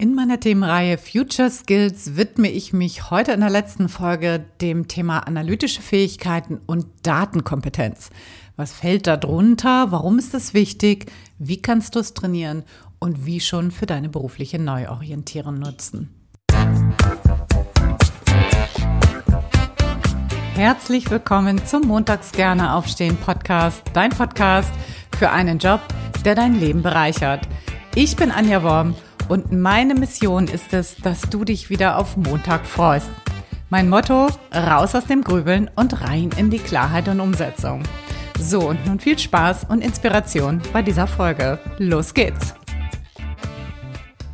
[0.00, 5.26] In meiner Themenreihe Future Skills widme ich mich heute in der letzten Folge dem Thema
[5.26, 8.10] analytische Fähigkeiten und Datenkompetenz.
[8.54, 9.90] Was fällt da drunter?
[9.90, 11.10] Warum ist das wichtig?
[11.40, 12.62] Wie kannst du es trainieren?
[13.00, 16.14] Und wie schon für deine berufliche Neuorientierung nutzen?
[20.54, 24.70] Herzlich willkommen zum Montags gerne aufstehen Podcast, dein Podcast
[25.18, 25.80] für einen Job,
[26.24, 27.48] der dein Leben bereichert.
[27.96, 28.94] Ich bin Anja Worm
[29.28, 33.10] und meine Mission ist es, dass du dich wieder auf Montag freust.
[33.70, 37.82] Mein Motto, raus aus dem Grübeln und rein in die Klarheit und Umsetzung.
[38.40, 41.58] So, und nun viel Spaß und Inspiration bei dieser Folge.
[41.78, 42.54] Los geht's!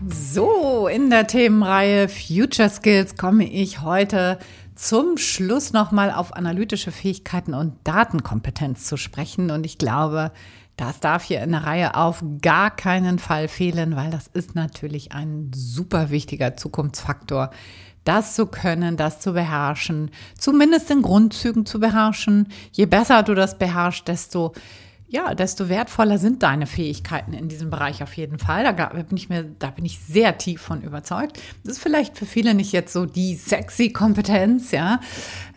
[0.06, 4.38] So, in der Themenreihe Future Skills komme ich heute
[4.74, 9.50] zum Schluss nochmal auf analytische Fähigkeiten und Datenkompetenz zu sprechen.
[9.50, 10.30] Und ich glaube,
[10.76, 15.12] das darf hier in der Reihe auf gar keinen Fall fehlen, weil das ist natürlich
[15.12, 17.50] ein super wichtiger Zukunftsfaktor.
[18.04, 22.48] Das zu können, das zu beherrschen, zumindest in Grundzügen zu beherrschen.
[22.72, 24.52] Je besser du das beherrschst, desto
[25.14, 28.64] ja, desto wertvoller sind deine Fähigkeiten in diesem Bereich auf jeden Fall.
[28.64, 31.38] Da bin ich mir, da bin ich sehr tief von überzeugt.
[31.62, 34.98] Das ist vielleicht für viele nicht jetzt so die sexy Kompetenz, ja.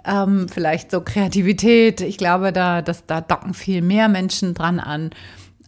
[0.05, 2.01] Ähm, vielleicht so Kreativität.
[2.01, 5.09] Ich glaube, da, das, da docken viel mehr Menschen dran an.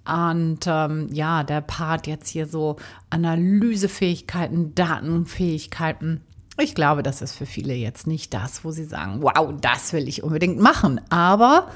[0.06, 2.76] Und ähm, ja, der Part jetzt hier so
[3.10, 6.22] Analysefähigkeiten, Datenfähigkeiten.
[6.60, 10.08] Ich glaube, das ist für viele jetzt nicht das, wo sie sagen, wow, das will
[10.08, 11.02] ich unbedingt machen.
[11.10, 11.70] Aber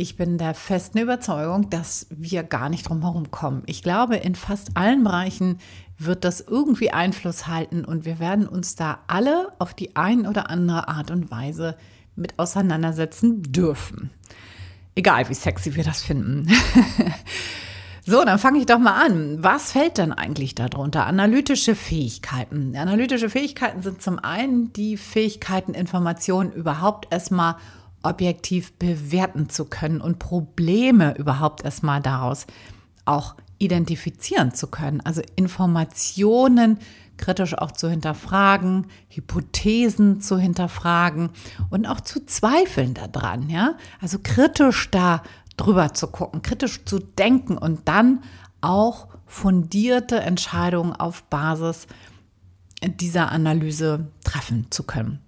[0.00, 3.62] ich bin der festen Überzeugung, dass wir gar nicht drum herum kommen.
[3.66, 5.58] Ich glaube, in fast allen Bereichen
[5.98, 10.48] wird das irgendwie Einfluss halten und wir werden uns da alle auf die ein oder
[10.48, 11.76] andere Art und Weise
[12.16, 14.10] mit auseinandersetzen dürfen.
[14.94, 16.48] Egal, wie sexy wir das finden.
[18.06, 19.44] So, dann fange ich doch mal an.
[19.44, 21.06] Was fällt denn eigentlich darunter?
[21.06, 22.74] Analytische Fähigkeiten.
[22.74, 27.56] Analytische Fähigkeiten sind zum einen die Fähigkeiten, Informationen überhaupt erstmal
[28.02, 32.46] objektiv bewerten zu können und Probleme überhaupt erstmal daraus
[33.04, 35.00] auch identifizieren zu können.
[35.02, 36.78] Also Informationen
[37.18, 41.30] kritisch auch zu hinterfragen, Hypothesen zu hinterfragen
[41.68, 43.74] und auch zu zweifeln daran, ja?
[44.00, 45.22] Also kritisch da
[45.56, 48.22] drüber zu gucken, kritisch zu denken und dann
[48.62, 51.86] auch fundierte Entscheidungen auf Basis
[52.82, 55.20] dieser Analyse treffen zu können.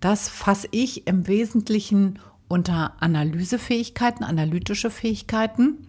[0.00, 2.18] Das fasse ich im Wesentlichen
[2.48, 5.88] unter Analysefähigkeiten, analytische Fähigkeiten.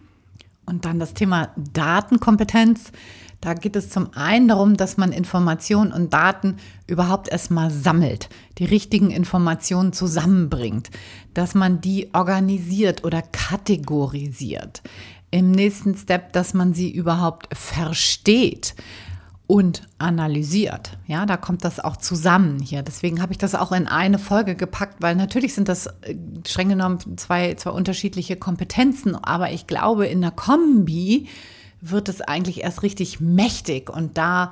[0.66, 2.92] Und dann das Thema Datenkompetenz.
[3.40, 8.64] Da geht es zum einen darum, dass man Informationen und Daten überhaupt erstmal sammelt, die
[8.64, 10.90] richtigen Informationen zusammenbringt,
[11.34, 14.82] dass man die organisiert oder kategorisiert.
[15.30, 18.74] Im nächsten Step, dass man sie überhaupt versteht
[19.48, 20.98] und analysiert.
[21.06, 22.82] Ja, da kommt das auch zusammen hier.
[22.82, 26.14] Deswegen habe ich das auch in eine Folge gepackt, weil natürlich sind das äh,
[26.46, 31.28] streng genommen zwei, zwei unterschiedliche Kompetenzen, aber ich glaube, in der Kombi
[31.80, 34.50] wird es eigentlich erst richtig mächtig und da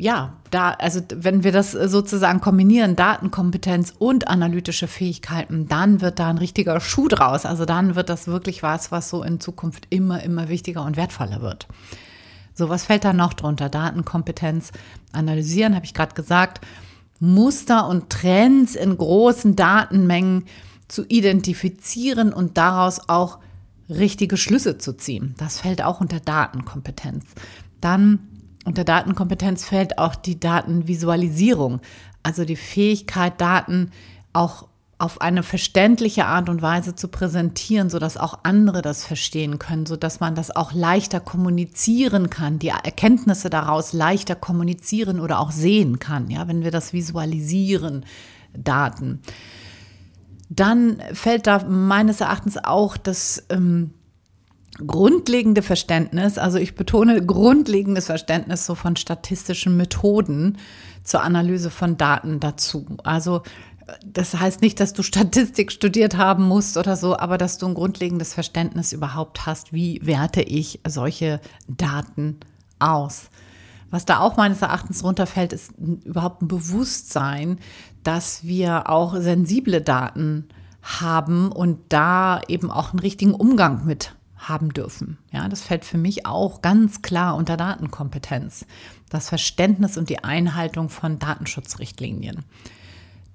[0.00, 6.28] ja, da, also wenn wir das sozusagen kombinieren, Datenkompetenz und analytische Fähigkeiten, dann wird da
[6.28, 7.44] ein richtiger Schuh draus.
[7.44, 11.42] Also dann wird das wirklich was, was so in Zukunft immer, immer wichtiger und wertvoller
[11.42, 11.66] wird.
[12.58, 13.68] So, was fällt da noch drunter?
[13.68, 14.72] Datenkompetenz
[15.12, 16.66] analysieren, habe ich gerade gesagt.
[17.20, 20.44] Muster und Trends in großen Datenmengen
[20.88, 23.38] zu identifizieren und daraus auch
[23.88, 25.36] richtige Schlüsse zu ziehen.
[25.38, 27.26] Das fällt auch unter Datenkompetenz.
[27.80, 28.26] Dann
[28.64, 31.80] unter Datenkompetenz fällt auch die Datenvisualisierung,
[32.24, 33.92] also die Fähigkeit, Daten
[34.32, 34.67] auch
[34.98, 39.86] auf eine verständliche Art und Weise zu präsentieren, so dass auch andere das verstehen können,
[39.86, 45.52] so dass man das auch leichter kommunizieren kann, die Erkenntnisse daraus leichter kommunizieren oder auch
[45.52, 48.04] sehen kann, ja, wenn wir das visualisieren,
[48.56, 49.20] Daten.
[50.50, 53.92] Dann fällt da meines Erachtens auch das ähm,
[54.84, 60.58] grundlegende Verständnis, also ich betone grundlegendes Verständnis so von statistischen Methoden
[61.04, 62.86] zur Analyse von Daten dazu.
[63.04, 63.42] Also
[64.04, 67.74] das heißt nicht, dass du Statistik studiert haben musst oder so, aber dass du ein
[67.74, 72.38] grundlegendes Verständnis überhaupt hast, wie werte ich solche Daten
[72.78, 73.30] aus.
[73.90, 77.58] Was da auch meines Erachtens runterfällt, ist überhaupt ein Bewusstsein,
[78.02, 80.48] dass wir auch sensible Daten
[80.82, 85.18] haben und da eben auch einen richtigen Umgang mit haben dürfen.
[85.32, 88.66] Ja, das fällt für mich auch ganz klar unter Datenkompetenz.
[89.10, 92.44] Das Verständnis und die Einhaltung von Datenschutzrichtlinien.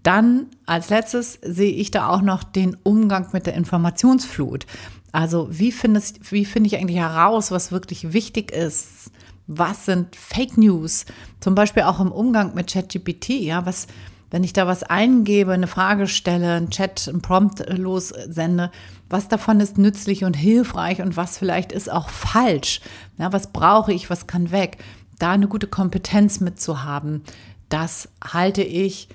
[0.04, 4.66] Dann als letztes sehe ich da auch noch den Umgang mit der Informationsflut.
[5.12, 9.12] Also wie, findest, wie finde ich eigentlich heraus, was wirklich wichtig ist,
[9.48, 11.06] Was sind Fake News?
[11.40, 13.88] Zum Beispiel auch im Umgang mit ChatGPT, ja, was,
[14.32, 18.72] wenn ich da was eingebe, eine Frage stelle, einen Chat, einen Prompt lossende,
[19.10, 22.80] was davon ist nützlich und hilfreich und was vielleicht ist auch falsch?
[23.18, 24.78] Ja, was brauche ich, was kann weg?
[25.20, 27.24] Da eine gute Kompetenz mitzuhaben,
[27.68, 29.10] das halte ich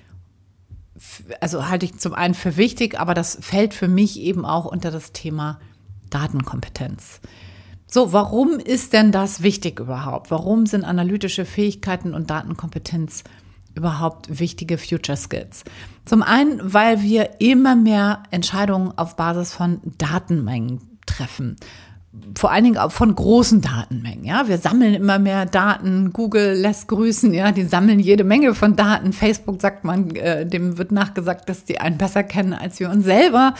[1.41, 4.91] also halte ich zum einen für wichtig, aber das fällt für mich eben auch unter
[4.91, 5.59] das Thema
[6.11, 7.21] Datenkompetenz.
[7.87, 10.31] So, warum ist denn das wichtig überhaupt?
[10.31, 13.25] Warum sind analytische Fähigkeiten und Datenkompetenz
[13.75, 15.65] überhaupt wichtige Future Skills?
[16.05, 21.57] Zum einen, weil wir immer mehr Entscheidungen auf Basis von Datenmengen treffen
[22.39, 24.25] vor allen Dingen auch von großen Datenmengen.
[24.25, 26.13] Ja, wir sammeln immer mehr Daten.
[26.13, 27.35] Google lässt grüßen.
[27.35, 29.13] Ja, die sammeln jede Menge von Daten.
[29.13, 33.05] Facebook sagt man, äh, dem wird nachgesagt, dass die einen besser kennen als wir uns
[33.05, 33.55] selber.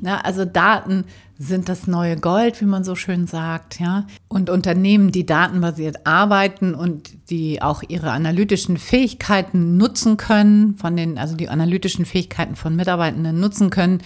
[0.00, 1.04] Ja, also Daten
[1.38, 4.06] sind das neue Gold, wie man so schön sagt, ja.
[4.28, 11.18] Und Unternehmen, die datenbasiert arbeiten und die auch ihre analytischen Fähigkeiten nutzen können, von den,
[11.18, 14.02] also die analytischen Fähigkeiten von Mitarbeitenden nutzen können,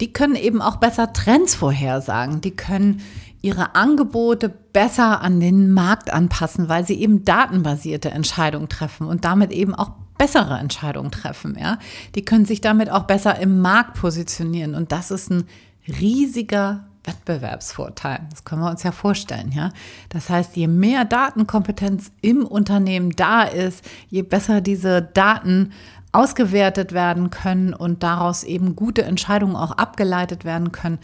[0.00, 2.40] die können eben auch besser Trends vorhersagen.
[2.40, 3.00] Die können
[3.44, 9.52] ihre Angebote besser an den Markt anpassen, weil sie eben datenbasierte Entscheidungen treffen und damit
[9.52, 11.54] eben auch bessere Entscheidungen treffen.
[11.60, 11.78] Ja?
[12.14, 15.44] Die können sich damit auch besser im Markt positionieren und das ist ein
[15.86, 18.20] riesiger Wettbewerbsvorteil.
[18.30, 19.72] Das können wir uns ja vorstellen, ja.
[20.08, 25.72] Das heißt, je mehr Datenkompetenz im Unternehmen da ist, je besser diese Daten
[26.12, 30.98] ausgewertet werden können und daraus eben gute Entscheidungen auch abgeleitet werden können,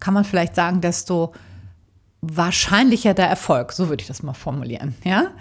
[0.00, 1.34] kann man vielleicht sagen, desto
[2.32, 3.72] wahrscheinlicher der Erfolg.
[3.72, 5.32] So würde ich das mal formulieren, ja.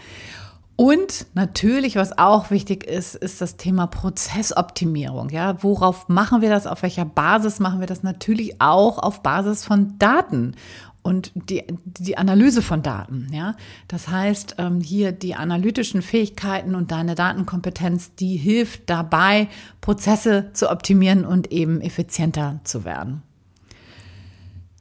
[0.75, 5.29] Und natürlich, was auch wichtig ist, ist das Thema Prozessoptimierung.
[5.29, 6.65] Ja, worauf machen wir das?
[6.65, 8.01] Auf welcher Basis machen wir das?
[8.01, 10.55] Natürlich auch auf Basis von Daten
[11.03, 13.27] und die, die Analyse von Daten.
[13.31, 13.55] Ja,
[13.87, 19.49] das heißt, ähm, hier die analytischen Fähigkeiten und deine Datenkompetenz, die hilft dabei,
[19.81, 23.21] Prozesse zu optimieren und eben effizienter zu werden.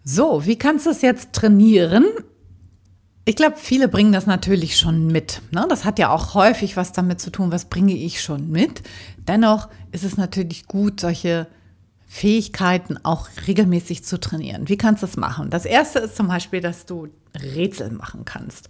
[0.04, 2.04] So, wie kannst du es jetzt trainieren?
[3.24, 5.42] Ich glaube, viele bringen das natürlich schon mit.
[5.52, 5.64] Ne?
[5.68, 8.82] Das hat ja auch häufig was damit zu tun, was bringe ich schon mit.
[9.28, 11.46] Dennoch ist es natürlich gut, solche
[12.08, 14.68] Fähigkeiten auch regelmäßig zu trainieren.
[14.68, 15.50] Wie kannst du das machen?
[15.50, 17.08] Das erste ist zum Beispiel, dass du
[17.40, 18.68] Rätsel machen kannst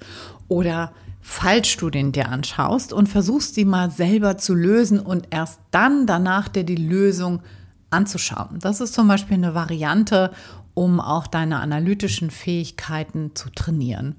[0.48, 0.92] oder
[1.22, 6.64] Fallstudien dir anschaust und versuchst, sie mal selber zu lösen und erst dann danach dir
[6.64, 7.42] die Lösung
[7.90, 8.58] anzuschauen.
[8.60, 10.30] Das ist zum Beispiel eine Variante,
[10.74, 14.16] um auch deine analytischen Fähigkeiten zu trainieren.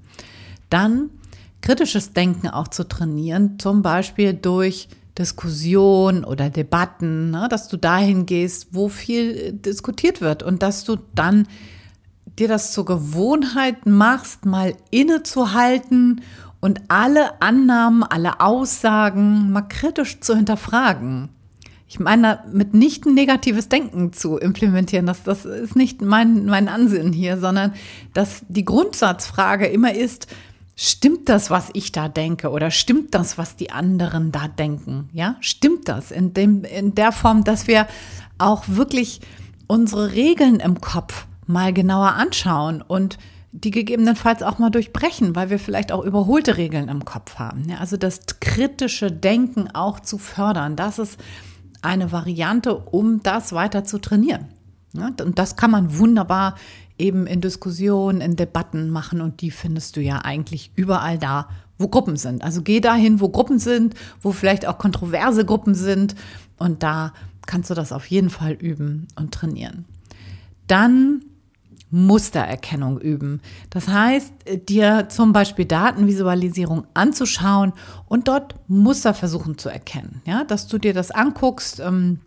[0.70, 1.10] Dann
[1.60, 8.26] kritisches Denken auch zu trainieren, zum Beispiel durch Diskussion oder Debatten, ne, dass du dahin
[8.26, 11.46] gehst, wo viel äh, diskutiert wird und dass du dann
[12.38, 16.22] dir das zur Gewohnheit machst, mal innezuhalten
[16.60, 21.28] und alle Annahmen, alle Aussagen mal kritisch zu hinterfragen
[21.86, 25.06] ich meine mit ein negatives Denken zu implementieren.
[25.06, 27.74] Das, das ist nicht mein, mein Ansinn hier, sondern
[28.14, 30.26] dass die Grundsatzfrage immer ist,
[30.76, 35.08] stimmt das, was ich da denke oder stimmt das, was die anderen da denken?
[35.12, 37.86] Ja, stimmt das in, dem, in der Form, dass wir
[38.38, 39.20] auch wirklich
[39.66, 43.18] unsere Regeln im Kopf mal genauer anschauen und
[43.52, 47.68] die gegebenenfalls auch mal durchbrechen, weil wir vielleicht auch überholte Regeln im Kopf haben.
[47.68, 51.20] Ja, also das kritische Denken auch zu fördern, das ist
[51.84, 54.46] eine Variante, um das weiter zu trainieren.
[54.94, 56.54] Und das kann man wunderbar
[56.98, 61.48] eben in Diskussionen, in Debatten machen und die findest du ja eigentlich überall da,
[61.78, 62.44] wo Gruppen sind.
[62.44, 66.14] Also geh dahin, wo Gruppen sind, wo vielleicht auch kontroverse Gruppen sind
[66.58, 67.12] und da
[67.46, 69.84] kannst du das auf jeden Fall üben und trainieren.
[70.68, 71.24] Dann
[71.90, 73.40] Mustererkennung üben.
[73.70, 74.32] Das heißt,
[74.68, 77.72] dir zum Beispiel Datenvisualisierung anzuschauen
[78.06, 80.20] und dort Muster versuchen zu erkennen.
[80.26, 81.80] Ja, dass du dir das anguckst.
[81.80, 82.20] Ähm,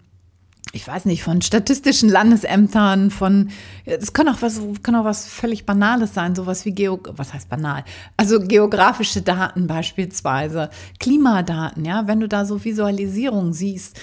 [0.74, 3.50] ich weiß nicht, von statistischen Landesämtern, von,
[3.86, 7.50] es kann auch was, kann auch was völlig Banales sein, sowas wie Geo, was heißt
[7.50, 7.84] banal?
[8.18, 14.00] Also geografische Daten beispielsweise, Klimadaten, ja, wenn du da so Visualisierung siehst,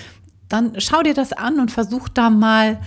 [0.49, 2.81] dann schau dir das an und versuch da mal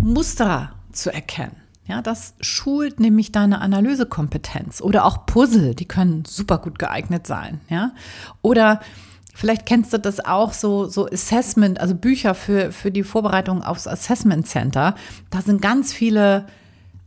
[0.00, 1.56] Muster zu erkennen.
[1.86, 7.60] Ja, das schult nämlich deine Analysekompetenz oder auch Puzzle, die können super gut geeignet sein,
[7.68, 7.92] ja?
[8.40, 8.80] Oder
[9.34, 13.86] vielleicht kennst du das auch so so Assessment, also Bücher für für die Vorbereitung aufs
[13.86, 14.94] Assessment Center.
[15.30, 16.46] Da sind ganz viele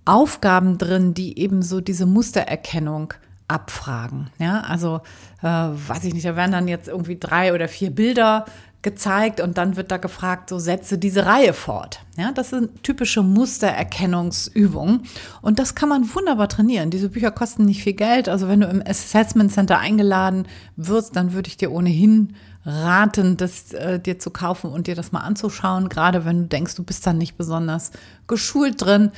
[0.06, 3.14] Aufgaben drin, die eben so diese Mustererkennung
[3.48, 4.30] abfragen.
[4.40, 5.02] Ja, also
[5.42, 8.46] äh, weiß ich nicht, da werden dann jetzt irgendwie drei oder vier Bilder
[8.84, 12.02] gezeigt und dann wird da gefragt, so setze diese Reihe fort.
[12.16, 15.02] Ja, das sind typische Mustererkennungsübungen
[15.42, 16.90] und das kann man wunderbar trainieren.
[16.90, 18.30] Diese Bücher kosten nicht viel Geld.
[18.30, 23.74] Also wenn du im Assessment Center eingeladen wirst, dann würde ich dir ohnehin raten, das
[23.74, 27.08] äh, dir zu kaufen und dir das mal anzuschauen, gerade wenn du denkst, du bist
[27.08, 27.92] dann nicht besonders
[28.28, 29.12] geschult drin.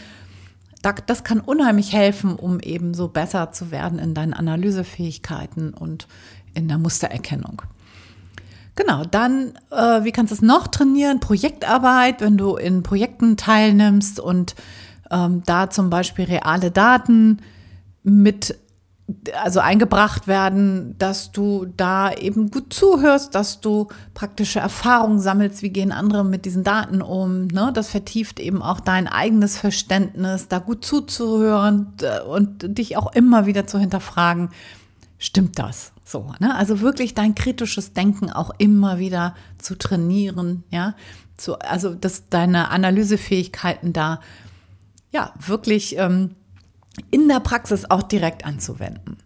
[1.06, 6.08] Das kann unheimlich helfen, um eben so besser zu werden in deinen Analysefähigkeiten und
[6.54, 7.64] in der Mustererkennung.
[8.80, 11.20] Genau, dann, äh, wie kannst du es noch trainieren?
[11.20, 14.56] Projektarbeit, wenn du in Projekten teilnimmst und
[15.12, 17.42] ähm, da zum Beispiel reale Daten
[18.04, 18.58] mit
[19.44, 25.72] also eingebracht werden, dass du da eben gut zuhörst, dass du praktische Erfahrungen sammelst, wie
[25.72, 27.48] gehen andere mit diesen Daten um.
[27.48, 27.72] Ne?
[27.74, 33.46] Das vertieft eben auch dein eigenes Verständnis, da gut zuzuhören äh, und dich auch immer
[33.46, 34.52] wieder zu hinterfragen,
[35.18, 35.92] stimmt das?
[36.10, 36.56] So, ne?
[36.56, 40.96] Also wirklich dein kritisches Denken auch immer wieder zu trainieren, ja.
[41.38, 44.20] Zu, also, dass deine Analysefähigkeiten da
[45.12, 46.36] ja wirklich ähm,
[47.12, 49.18] in der Praxis auch direkt anzuwenden.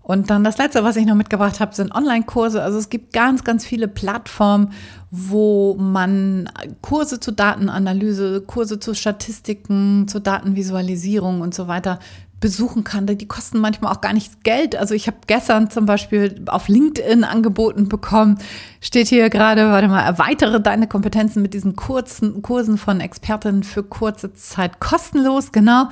[0.00, 2.62] Und dann das letzte, was ich noch mitgebracht habe, sind Online-Kurse.
[2.62, 4.72] Also es gibt ganz, ganz viele Plattformen,
[5.10, 6.48] wo man
[6.80, 11.98] Kurse zur Datenanalyse, Kurse zu Statistiken, zur Datenvisualisierung und so weiter
[12.40, 13.06] besuchen kann.
[13.06, 14.76] Die kosten manchmal auch gar nichts Geld.
[14.76, 18.38] Also ich habe gestern zum Beispiel auf LinkedIn angeboten bekommen,
[18.80, 23.82] steht hier gerade, warte mal, erweitere deine Kompetenzen mit diesen kurzen Kursen von Expertinnen für
[23.82, 25.52] kurze Zeit kostenlos.
[25.52, 25.88] Genau,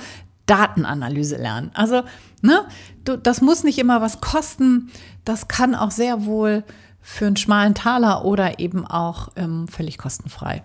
[0.47, 1.71] Datenanalyse lernen.
[1.75, 2.03] Also,
[2.43, 2.67] ne,
[3.05, 4.91] du, das muss nicht immer was kosten.
[5.25, 6.65] Das kann auch sehr wohl
[7.01, 10.63] für einen schmalen Taler oder eben auch ähm, völlig kostenfrei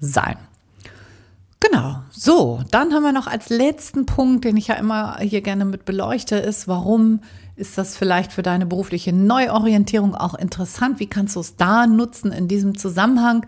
[0.00, 0.36] sein.
[1.60, 5.66] Genau, so, dann haben wir noch als letzten Punkt, den ich ja immer hier gerne
[5.66, 7.20] mit beleuchte, ist, warum
[7.54, 11.00] ist das vielleicht für deine berufliche Neuorientierung auch interessant?
[11.00, 13.44] Wie kannst du es da nutzen in diesem Zusammenhang?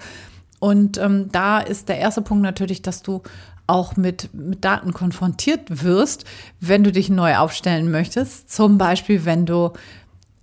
[0.61, 3.23] Und ähm, da ist der erste Punkt natürlich, dass du
[3.67, 6.25] auch mit, mit Daten konfrontiert wirst,
[6.61, 8.51] wenn du dich neu aufstellen möchtest.
[8.51, 9.73] Zum Beispiel, wenn du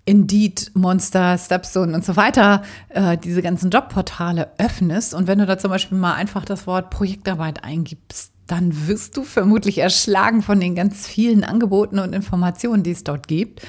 [0.09, 5.59] Indeed, Monster, Stepstone und so weiter, äh, diese ganzen Jobportale öffnest und wenn du da
[5.59, 10.73] zum Beispiel mal einfach das Wort Projektarbeit eingibst, dann wirst du vermutlich erschlagen von den
[10.73, 13.61] ganz vielen Angeboten und Informationen, die es dort gibt.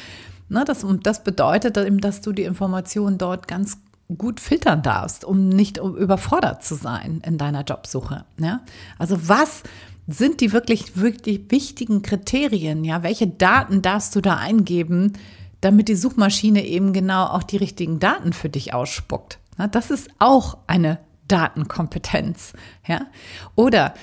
[0.48, 3.76] Ne, das, das bedeutet eben, dass du die Informationen dort ganz
[4.16, 8.24] gut filtern darfst, um nicht überfordert zu sein in deiner Jobsuche.
[8.38, 8.62] Ja?
[8.98, 9.62] Also was
[10.08, 12.82] sind die wirklich, wirklich wichtigen Kriterien?
[12.82, 15.12] Ja, welche Daten darfst du da eingeben,
[15.60, 19.38] damit die Suchmaschine eben genau auch die richtigen Daten für dich ausspuckt?
[19.72, 20.98] Das ist auch eine
[21.28, 22.54] Datenkompetenz.
[22.86, 23.06] Ja?
[23.54, 23.94] Oder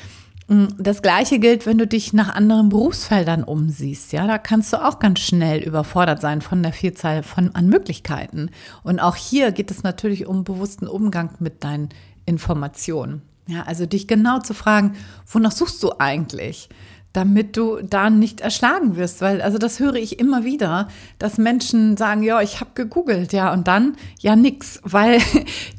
[0.47, 4.13] Mm, das gleiche gilt, wenn du dich nach anderen Berufsfeldern umsiehst.
[4.13, 8.49] Ja, da kannst du auch ganz schnell überfordert sein von der Vielzahl von an Möglichkeiten.
[8.83, 11.89] Und auch hier geht es natürlich um bewussten Umgang mit deinen
[12.25, 13.21] Informationen.
[13.47, 14.95] Ja, also dich genau zu fragen,
[15.25, 16.69] wonach suchst du eigentlich?
[17.13, 20.87] Damit du da nicht erschlagen wirst, weil also das höre ich immer wieder,
[21.17, 25.19] dass Menschen sagen, ja, ich habe gegoogelt, ja, und dann ja nix, weil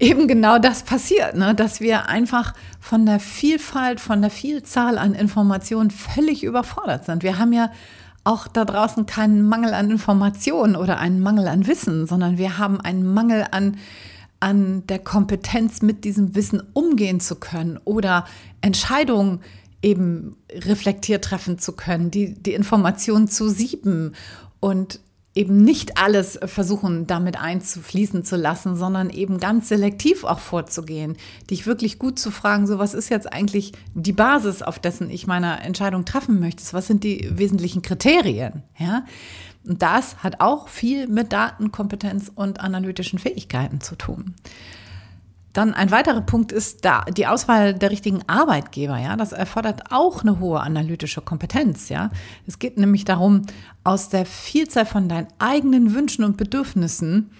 [0.01, 5.15] eben genau das passiert, ne, dass wir einfach von der Vielfalt, von der Vielzahl an
[5.15, 7.23] Informationen völlig überfordert sind.
[7.23, 7.71] Wir haben ja
[8.25, 12.81] auch da draußen keinen Mangel an Informationen oder einen Mangel an Wissen, sondern wir haben
[12.81, 13.77] einen Mangel an
[14.41, 18.25] an der Kompetenz, mit diesem Wissen umgehen zu können oder
[18.61, 19.41] Entscheidungen
[19.83, 24.15] eben reflektiert treffen zu können, die, die Informationen zu sieben
[24.61, 25.01] und
[25.35, 31.17] eben nicht alles versuchen, damit einzufließen zu lassen, sondern eben ganz selektiv auch vorzugehen,
[31.49, 35.29] dich wirklich gut zu fragen, so was ist jetzt eigentlich die Basis, auf dessen ich
[35.29, 39.05] meine Entscheidung treffen möchte, was sind die wesentlichen Kriterien, ja?
[39.65, 44.35] Und das hat auch viel mit Datenkompetenz und analytischen Fähigkeiten zu tun.
[45.59, 48.97] Dann ein weiterer Punkt ist da die Auswahl der richtigen Arbeitgeber.
[48.97, 51.89] Ja, das erfordert auch eine hohe analytische Kompetenz.
[51.89, 52.11] Ja,
[52.47, 53.43] es geht nämlich darum,
[53.83, 57.33] aus der Vielzahl von deinen eigenen Wünschen und Bedürfnissen,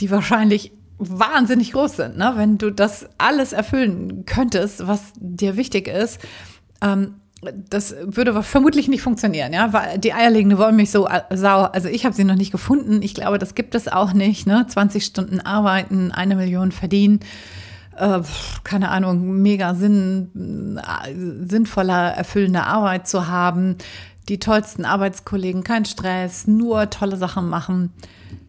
[0.00, 2.34] die wahrscheinlich wahnsinnig groß sind, ne?
[2.36, 6.20] wenn du das alles erfüllen könntest, was dir wichtig ist,
[6.82, 7.14] ähm,
[7.70, 12.34] das würde vermutlich nicht funktionieren, ja, weil die eierlegende Wollmilchsau, also ich habe sie noch
[12.34, 13.02] nicht gefunden.
[13.02, 14.66] Ich glaube, das gibt es auch nicht, ne?
[14.66, 17.20] 20 Stunden arbeiten, eine Million verdienen.
[17.96, 18.20] Äh,
[18.64, 21.14] keine Ahnung, mega Sinn, äh,
[21.48, 23.76] sinnvoller, erfüllende Arbeit zu haben,
[24.28, 27.92] die tollsten Arbeitskollegen, kein Stress, nur tolle Sachen machen.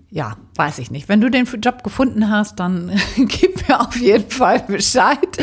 [0.09, 1.09] Ja, weiß ich nicht.
[1.09, 5.37] Wenn du den Job gefunden hast, dann gib mir auf jeden Fall Bescheid.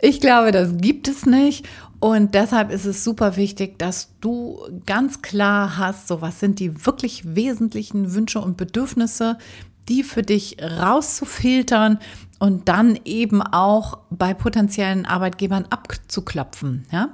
[0.00, 1.66] Ich glaube, das gibt es nicht.
[2.00, 6.86] Und deshalb ist es super wichtig, dass du ganz klar hast, so was sind die
[6.86, 9.38] wirklich wesentlichen Wünsche und Bedürfnisse,
[9.88, 11.98] die für dich rauszufiltern,
[12.44, 17.08] und dann eben auch bei potenziellen Arbeitgebern abzuklopfen, ja.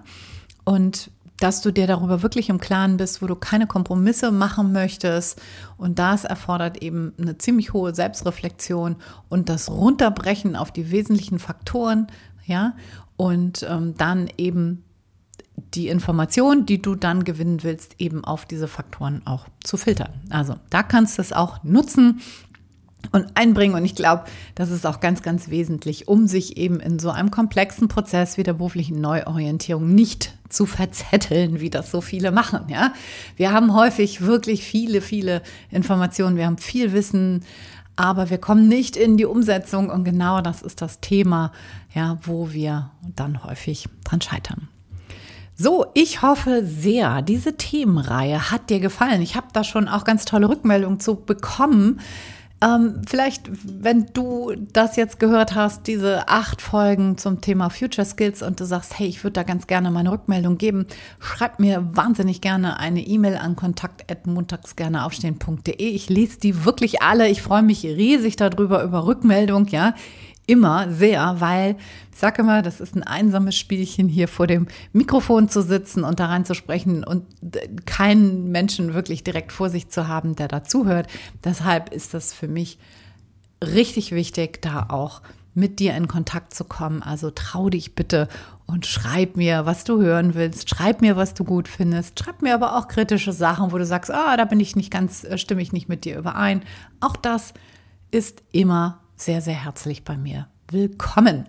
[0.65, 5.41] Und dass du dir darüber wirklich im Klaren bist, wo du keine Kompromisse machen möchtest.
[5.79, 8.97] Und das erfordert eben eine ziemlich hohe Selbstreflexion
[9.29, 12.09] und das Runterbrechen auf die wesentlichen Faktoren,
[12.45, 12.75] ja,
[13.21, 14.83] und ähm, dann eben
[15.75, 20.09] die Information, die du dann gewinnen willst, eben auf diese Faktoren auch zu filtern.
[20.31, 22.23] Also da kannst du es auch nutzen
[23.13, 23.75] und einbringen.
[23.75, 24.25] Und ich glaube,
[24.55, 28.43] das ist auch ganz, ganz wesentlich, um sich eben in so einem komplexen Prozess wie
[28.43, 32.69] der beruflichen Neuorientierung nicht zu verzetteln, wie das so viele machen.
[32.69, 32.95] Ja,
[33.37, 36.39] wir haben häufig wirklich viele, viele Informationen.
[36.39, 37.45] Wir haben viel Wissen,
[38.01, 39.91] aber wir kommen nicht in die Umsetzung.
[39.91, 41.53] Und genau das ist das Thema,
[41.95, 44.69] ja, wo wir dann häufig dran scheitern.
[45.55, 49.21] So, ich hoffe sehr, diese Themenreihe hat dir gefallen.
[49.21, 52.01] Ich habe da schon auch ganz tolle Rückmeldungen zu bekommen.
[52.63, 58.43] Ähm, vielleicht, wenn du das jetzt gehört hast, diese acht Folgen zum Thema Future Skills
[58.43, 60.85] und du sagst, hey, ich würde da ganz gerne meine Rückmeldung geben,
[61.21, 65.89] schreib mir wahnsinnig gerne eine E-Mail an kontakt.montagsgerneaufstehen.de.
[65.89, 67.31] Ich lese die wirklich alle.
[67.31, 69.95] Ich freue mich riesig darüber, über Rückmeldung, ja
[70.51, 71.77] immer sehr, weil
[72.13, 76.19] ich sage immer, das ist ein einsames Spielchen hier vor dem Mikrofon zu sitzen und
[76.19, 77.25] da reinzusprechen und
[77.87, 81.07] keinen Menschen wirklich direkt vor sich zu haben, der dazuhört.
[81.45, 82.79] Deshalb ist das für mich
[83.63, 85.23] richtig wichtig, da auch
[85.55, 87.03] mit dir in Kontakt zu kommen.
[87.03, 88.29] Also trau dich bitte
[88.67, 90.69] und schreib mir, was du hören willst.
[90.69, 92.19] Schreib mir, was du gut findest.
[92.19, 95.23] Schreib mir aber auch kritische Sachen, wo du sagst, ah, da bin ich nicht ganz,
[95.23, 96.63] äh, stimme ich nicht mit dir überein.
[96.99, 97.55] Auch das
[98.11, 101.47] ist immer sehr, sehr herzlich bei mir willkommen.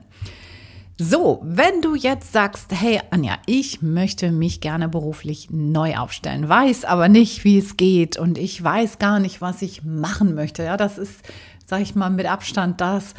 [0.97, 6.83] So, wenn du jetzt sagst, hey Anja, ich möchte mich gerne beruflich neu aufstellen, weiß
[6.83, 10.63] aber nicht, wie es geht und ich weiß gar nicht, was ich machen möchte.
[10.63, 11.21] Ja, das ist,
[11.65, 13.13] sage ich mal, mit Abstand das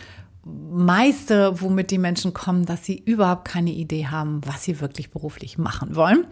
[0.44, 5.56] meiste, womit die Menschen kommen, dass sie überhaupt keine Idee haben, was sie wirklich beruflich
[5.56, 6.26] machen wollen.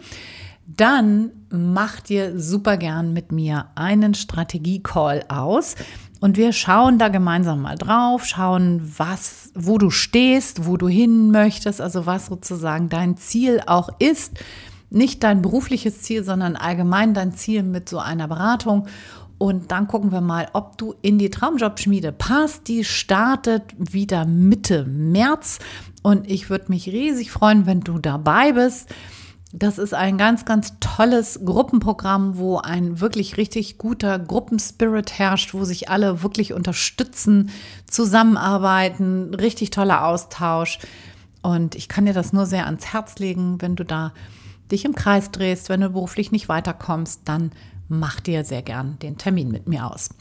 [0.67, 5.75] Dann mach dir super gern mit mir einen Strategie-Call aus.
[6.21, 11.31] Und wir schauen da gemeinsam mal drauf, schauen, was, wo du stehst, wo du hin
[11.31, 14.39] möchtest, also was sozusagen dein Ziel auch ist.
[14.91, 18.87] Nicht dein berufliches Ziel, sondern allgemein dein Ziel mit so einer Beratung.
[19.39, 22.67] Und dann gucken wir mal, ob du in die Traumjobschmiede passt.
[22.67, 25.57] Die startet wieder Mitte März.
[26.03, 28.93] Und ich würde mich riesig freuen, wenn du dabei bist.
[29.53, 35.65] Das ist ein ganz, ganz tolles Gruppenprogramm, wo ein wirklich richtig guter Gruppenspirit herrscht, wo
[35.65, 37.49] sich alle wirklich unterstützen,
[37.85, 40.79] zusammenarbeiten, richtig toller Austausch.
[41.41, 44.13] Und ich kann dir das nur sehr ans Herz legen, wenn du da
[44.71, 47.51] dich im Kreis drehst, wenn du beruflich nicht weiterkommst, dann
[47.89, 50.11] mach dir sehr gern den Termin mit mir aus.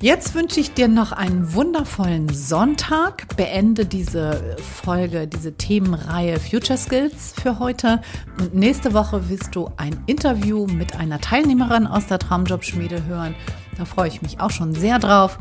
[0.00, 3.36] Jetzt wünsche ich dir noch einen wundervollen Sonntag.
[3.36, 8.00] Beende diese Folge, diese Themenreihe Future Skills für heute.
[8.38, 13.34] Und nächste Woche wirst du ein Interview mit einer Teilnehmerin aus der Traumjobschmiede hören.
[13.76, 15.40] Da freue ich mich auch schon sehr drauf.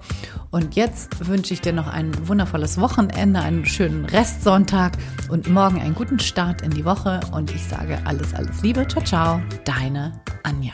[0.49, 4.93] Und jetzt wünsche ich dir noch ein wundervolles Wochenende, einen schönen Restsonntag
[5.29, 7.19] und morgen einen guten Start in die Woche.
[7.31, 8.87] Und ich sage alles, alles Liebe.
[8.87, 9.41] Ciao, ciao.
[9.65, 10.73] Deine Anja.